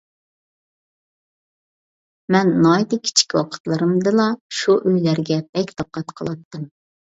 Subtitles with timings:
[2.37, 4.27] مەن ناھايىتى كىچىك ۋاقىتلىرىمدىلا،
[4.63, 6.69] شۇ ئۆيلەرگە بەك دىققەت قىلاتتىم.